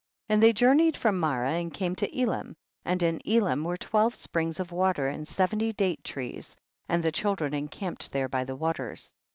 46. 0.29 0.33
And 0.33 0.41
they 0.43 0.51
journeyed 0.53 0.97
from 0.97 1.19
Ma 1.19 1.35
rah 1.35 1.49
and 1.51 1.71
came 1.71 1.95
to 1.97 2.09
Elim, 2.19 2.55
and 2.83 3.03
in 3.03 3.21
Elim 3.23 3.63
were 3.63 3.77
twelve 3.77 4.15
springs 4.15 4.59
of 4.59 4.71
water 4.71 5.07
and 5.07 5.27
seventy 5.27 5.71
date 5.71 6.03
trees, 6.03 6.57
and 6.89 7.03
the 7.03 7.11
children 7.11 7.53
encamped 7.53 8.11
there 8.11 8.27
by 8.27 8.43
the 8.43 8.55
waters. 8.55 9.13